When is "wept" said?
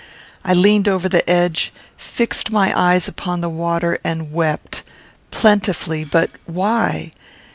4.33-4.81